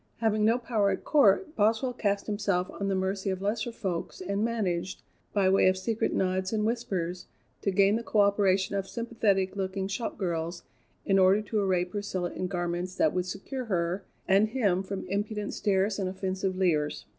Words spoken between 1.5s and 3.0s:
Boswell cast himself on the